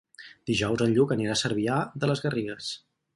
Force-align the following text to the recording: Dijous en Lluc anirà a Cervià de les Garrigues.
Dijous 0.51 0.81
en 0.85 0.95
Lluc 0.95 1.13
anirà 1.15 1.35
a 1.35 1.39
Cervià 1.41 1.75
de 2.05 2.09
les 2.13 2.25
Garrigues. 2.25 2.71